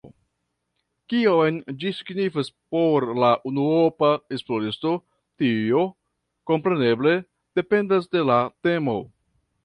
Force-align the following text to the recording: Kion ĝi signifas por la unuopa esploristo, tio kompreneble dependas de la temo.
Kion 1.11 1.57
ĝi 1.81 1.89
signifas 1.97 2.47
por 2.75 3.05
la 3.23 3.27
unuopa 3.49 4.09
esploristo, 4.37 4.93
tio 5.43 5.83
kompreneble 6.53 7.13
dependas 7.61 8.09
de 8.17 8.25
la 8.31 8.39
temo. 8.69 8.97